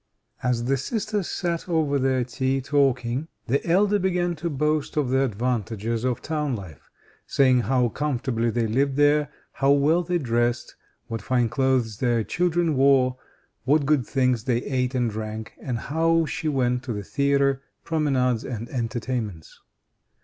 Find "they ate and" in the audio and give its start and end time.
14.45-15.11